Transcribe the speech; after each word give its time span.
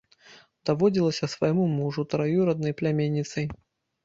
Даводзілася 0.69 1.29
свайму 1.33 1.67
мужу 1.75 2.07
траюраднай 2.15 2.73
пляменніцай. 2.81 3.45